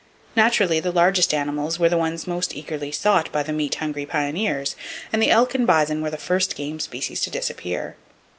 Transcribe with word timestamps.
Naturally, 0.35 0.79
the 0.79 0.91
largest 0.91 1.31
animals 1.31 1.77
were 1.77 1.87
the 1.87 1.95
ones 1.95 2.25
most 2.25 2.55
eagerly 2.55 2.91
sought 2.91 3.31
by 3.31 3.43
the 3.43 3.53
meat 3.53 3.75
hungry 3.75 4.07
pioneers, 4.07 4.75
and 5.13 5.21
the 5.21 5.29
elk 5.29 5.53
and 5.53 5.67
bison 5.67 6.01
were 6.01 6.09
the 6.09 6.17
first 6.17 6.55
game 6.55 6.79
species 6.79 7.21
to 7.21 7.29
disappear. 7.29 7.95